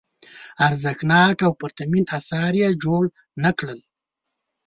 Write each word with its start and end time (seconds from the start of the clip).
ارزښتناک 0.67 1.37
او 1.47 1.51
پرتمین 1.61 2.05
اثار 2.17 2.53
یې 2.61 2.69
جوړ 2.83 3.03
نه 3.43 3.51
کړل. 3.57 3.79